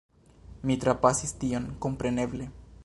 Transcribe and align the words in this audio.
Mi 0.69 0.77
trapasis 0.85 1.37
tion, 1.45 1.71
kompreneble. 1.87 2.51